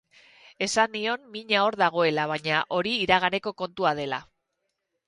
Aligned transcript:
Esan 0.67 0.91
nion 0.95 1.27
mina 1.35 1.61
hor 1.65 1.77
dagoela, 1.83 2.27
baina 2.35 2.65
hori 2.79 2.95
iraganeko 3.05 3.57
kontua 3.65 3.95
dela. 4.03 4.25